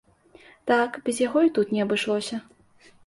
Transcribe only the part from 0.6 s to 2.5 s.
Так, без яго і тут не абышлося.